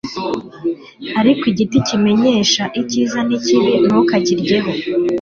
ariko 1.19 1.43
igiti 1.51 1.77
kimenyesha 1.87 2.63
icyiza 2.81 3.19
n 3.27 3.29
ikibi 3.37 3.73
ntuzakiryeho 3.85 4.71